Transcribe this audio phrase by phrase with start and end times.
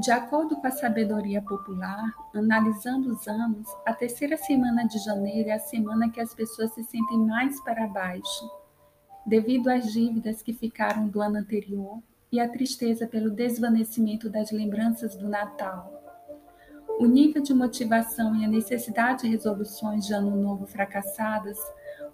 [0.00, 5.52] De acordo com a sabedoria popular, analisando os anos, a terceira semana de janeiro é
[5.52, 8.50] a semana que as pessoas se sentem mais para baixo,
[9.26, 12.02] devido às dívidas que ficaram do ano anterior
[12.32, 15.92] e à tristeza pelo desvanecimento das lembranças do Natal.
[16.98, 21.58] O nível de motivação e a necessidade de resoluções de ano novo fracassadas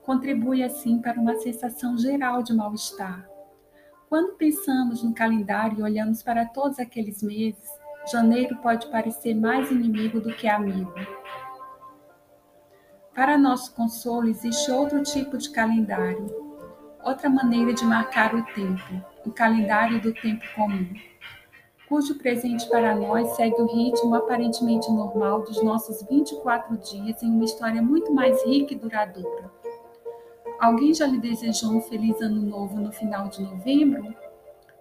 [0.02, 3.28] contribui assim para uma sensação geral de mal-estar.
[4.08, 7.68] Quando pensamos no calendário e olhamos para todos aqueles meses,
[8.10, 10.94] janeiro pode parecer mais inimigo do que amigo.
[13.14, 16.26] Para nosso consolo, existe outro tipo de calendário,
[17.02, 20.94] outra maneira de marcar o tempo, o calendário do tempo comum,
[21.88, 27.44] cujo presente para nós segue o ritmo aparentemente normal dos nossos 24 dias em uma
[27.44, 29.50] história muito mais rica e duradoura.
[30.60, 34.14] Alguém já lhe desejou um feliz ano novo no final de novembro?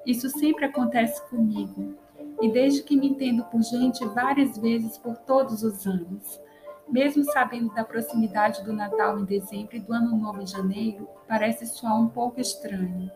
[0.06, 1.96] Isso sempre acontece comigo,
[2.42, 6.40] e desde que me entendo por gente várias vezes por todos os anos.
[6.88, 11.66] Mesmo sabendo da proximidade do Natal em dezembro e do Ano Novo em janeiro, parece
[11.66, 13.10] soar um pouco estranho.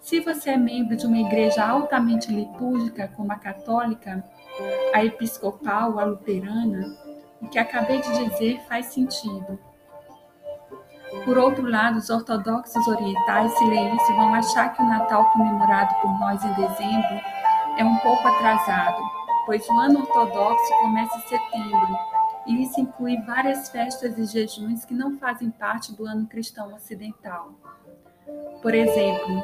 [0.00, 4.22] Se você é membro de uma igreja altamente litúrgica, como a católica,
[4.92, 6.94] a episcopal, a luterana,
[7.40, 9.58] o que acabei de dizer faz sentido.
[11.24, 15.94] Por outro lado, os ortodoxos orientais, se lerem isso, vão achar que o Natal comemorado
[16.00, 17.41] por nós em dezembro
[17.76, 19.02] é um pouco atrasado,
[19.46, 21.98] pois o ano ortodoxo começa em setembro
[22.46, 27.52] e isso inclui várias festas e jejuns que não fazem parte do ano cristão ocidental.
[28.60, 29.42] Por exemplo,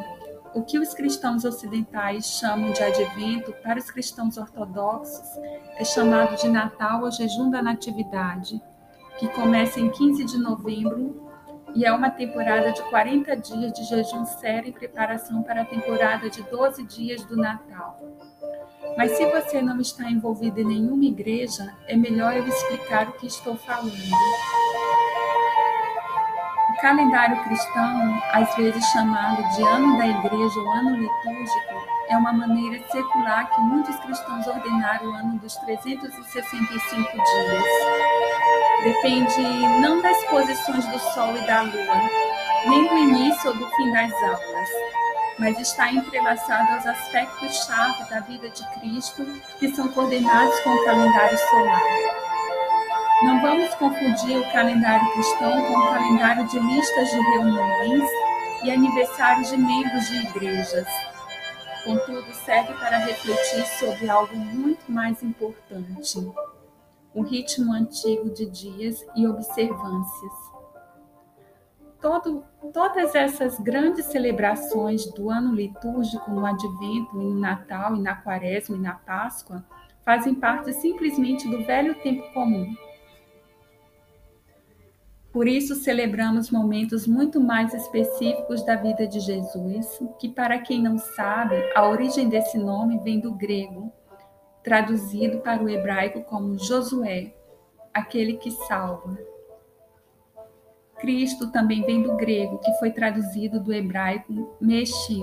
[0.54, 5.38] o que os cristãos ocidentais chamam de advento, para os cristãos ortodoxos,
[5.76, 8.60] é chamado de Natal ou jejum da Natividade,
[9.18, 11.27] que começa em 15 de novembro
[11.74, 16.28] e é uma temporada de 40 dias de jejum sério em preparação para a temporada
[16.28, 17.98] de 12 dias do Natal.
[18.97, 23.26] Mas se você não está envolvido em nenhuma igreja, é melhor eu explicar o que
[23.26, 23.92] estou falando.
[26.70, 32.32] O calendário cristão, às vezes chamado de ano da igreja ou ano litúrgico, é uma
[32.32, 38.17] maneira secular que muitos cristãos ordenaram o ano dos 365 dias.
[38.84, 39.42] Depende
[39.80, 42.00] não das posições do Sol e da Lua,
[42.66, 44.69] nem do início ou do fim das aulas,
[45.38, 49.26] mas está entrelaçado aos aspectos-chave da vida de Cristo
[49.58, 51.82] que são coordenados com o calendário solar.
[53.22, 58.08] Não vamos confundir o calendário cristão com o calendário de listas de reuniões
[58.62, 60.86] e aniversários de membros de igrejas.
[61.84, 66.30] Contudo, serve para refletir sobre algo muito mais importante:
[67.14, 70.32] o ritmo antigo de dias e observâncias.
[72.00, 78.76] Todo, todas essas grandes celebrações do ano litúrgico no Advento, no Natal, e na Quaresma
[78.76, 79.64] e na Páscoa
[80.04, 82.72] fazem parte simplesmente do velho tempo comum
[85.38, 90.98] por isso, celebramos momentos muito mais específicos da vida de Jesus, que, para quem não
[90.98, 93.92] sabe, a origem desse nome vem do grego,
[94.68, 97.32] traduzido para o hebraico como Josué,
[97.92, 99.16] aquele que salva.
[100.98, 105.22] Cristo também vem do grego, que foi traduzido do hebraico Meshi,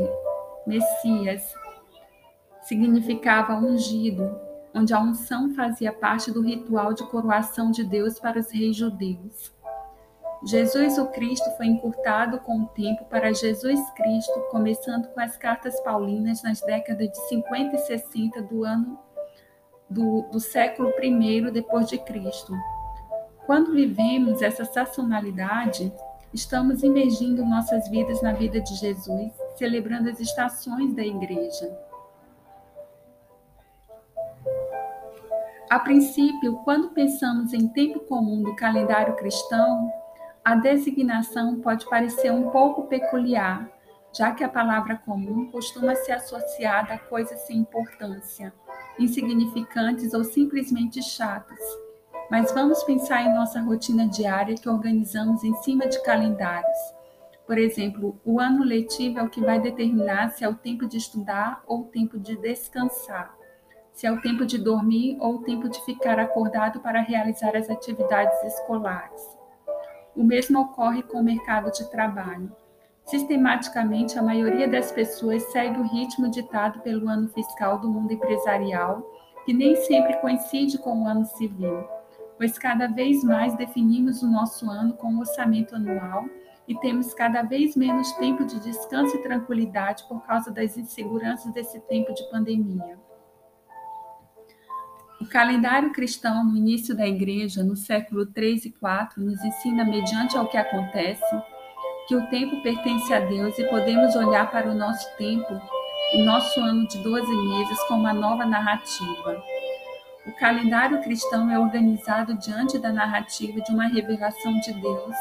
[0.65, 1.53] Messias,
[2.63, 4.35] significava ungido,
[4.73, 9.53] onde a unção fazia parte do ritual de coroação de Deus para os reis judeus.
[10.43, 15.79] Jesus o Cristo foi encurtado com o tempo para Jesus Cristo, começando com as cartas
[15.81, 19.04] paulinas nas décadas de 50 e 60 do ano
[19.95, 22.53] do, do século I depois de Cristo.
[23.45, 25.91] Quando vivemos essa sazonalidade,
[26.33, 31.79] estamos imergindo nossas vidas na vida de Jesus, celebrando as estações da igreja.
[35.69, 39.89] A princípio, quando pensamos em tempo comum do calendário cristão,
[40.43, 43.67] a designação pode parecer um pouco peculiar,
[44.13, 48.53] já que a palavra comum costuma ser associada a coisas sem importância,
[48.99, 51.59] insignificantes ou simplesmente chatas.
[52.29, 56.77] Mas vamos pensar em nossa rotina diária que organizamos em cima de calendários.
[57.45, 60.97] Por exemplo, o ano letivo é o que vai determinar se é o tempo de
[60.97, 63.35] estudar ou o tempo de descansar,
[63.93, 67.69] se é o tempo de dormir ou o tempo de ficar acordado para realizar as
[67.69, 69.21] atividades escolares.
[70.15, 72.51] O mesmo ocorre com o mercado de trabalho.
[73.05, 79.07] Sistematicamente, a maioria das pessoas segue o ritmo ditado pelo ano fiscal do mundo empresarial,
[79.45, 81.87] que nem sempre coincide com o ano civil,
[82.35, 86.25] pois cada vez mais definimos o nosso ano com o orçamento anual
[86.67, 91.79] e temos cada vez menos tempo de descanso e tranquilidade por causa das inseguranças desse
[91.81, 92.97] tempo de pandemia.
[95.21, 100.35] O calendário cristão no início da igreja, no século 3 e 4, nos ensina, mediante
[100.35, 101.23] ao que acontece,
[102.07, 105.59] que o tempo pertence a Deus e podemos olhar para o nosso tempo,
[106.13, 109.43] o nosso ano de 12 meses, como uma nova narrativa.
[110.27, 115.15] O calendário cristão é organizado diante da narrativa de uma revelação de Deus,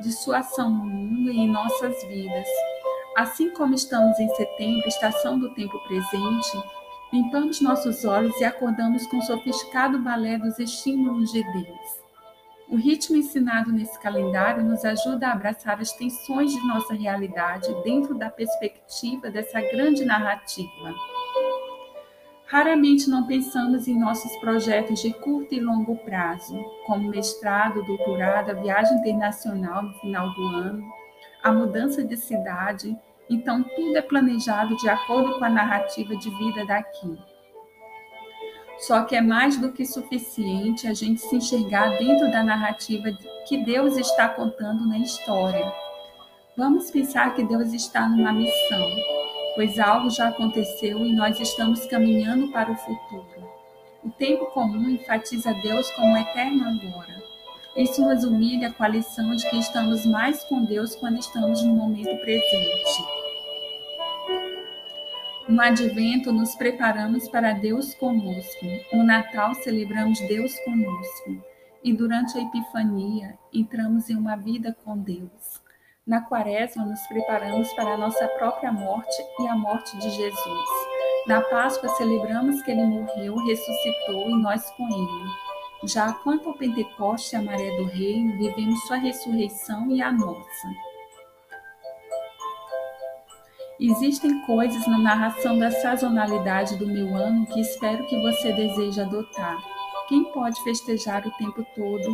[0.00, 2.46] de sua ação no mundo e em nossas vidas.
[3.16, 6.62] Assim como estamos em setembro, estação do tempo presente,
[7.12, 12.07] limpamos nossos olhos e acordamos com o sofisticado balé dos estímulos de Deus.
[12.70, 18.14] O ritmo ensinado nesse calendário nos ajuda a abraçar as tensões de nossa realidade dentro
[18.14, 20.94] da perspectiva dessa grande narrativa.
[22.44, 28.54] Raramente não pensamos em nossos projetos de curto e longo prazo, como mestrado, doutorado, a
[28.54, 30.82] viagem internacional no final do ano,
[31.42, 32.94] a mudança de cidade.
[33.30, 37.18] Então, tudo é planejado de acordo com a narrativa de vida daqui.
[38.78, 43.10] Só que é mais do que suficiente a gente se enxergar dentro da narrativa
[43.46, 45.72] que Deus está contando na história.
[46.56, 48.90] Vamos pensar que Deus está numa missão,
[49.54, 53.48] pois algo já aconteceu e nós estamos caminhando para o futuro.
[54.04, 57.22] O tempo comum enfatiza Deus como eterno agora.
[57.76, 61.74] Isso nos humilha com a lição de que estamos mais com Deus quando estamos no
[61.74, 63.17] momento presente.
[65.48, 68.66] No advento, nos preparamos para Deus conosco.
[68.92, 71.42] No Natal, celebramos Deus conosco.
[71.82, 75.62] E durante a Epifania, entramos em uma vida com Deus.
[76.06, 80.68] Na Quaresma, nos preparamos para a nossa própria morte e a morte de Jesus.
[81.26, 85.30] Na Páscoa, celebramos que ele morreu, ressuscitou e nós com ele.
[85.84, 90.87] Já quanto ao Pentecoste e a Maré do Reino, vivemos sua ressurreição e a nossa.
[93.80, 99.56] Existem coisas na narração da sazonalidade do meu ano que espero que você deseje adotar.
[100.08, 102.12] Quem pode festejar o tempo todo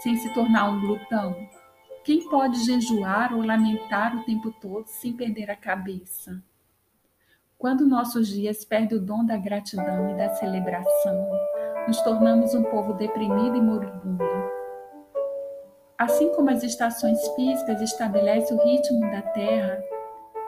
[0.00, 1.36] sem se tornar um glutão?
[2.02, 6.42] Quem pode jejuar ou lamentar o tempo todo sem perder a cabeça?
[7.56, 11.30] Quando nossos dias perdem o dom da gratidão e da celebração,
[11.86, 14.24] nos tornamos um povo deprimido e moribundo.
[15.96, 19.82] Assim como as estações físicas estabelecem o ritmo da Terra,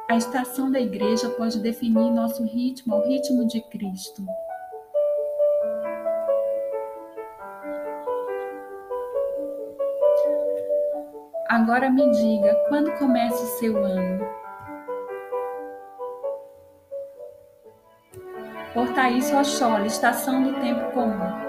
[0.08, 4.25] a estação da igreja pode definir nosso ritmo ao ritmo de Cristo.
[11.46, 14.26] Agora me diga, quando começa o seu ano?
[18.72, 19.31] Por Thaís
[19.84, 21.47] Estação do Tempo Comum.